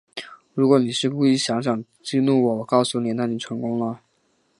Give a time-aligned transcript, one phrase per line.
[0.55, 4.01] 如果你是故意想想激怒我，我告诉你，那你成功了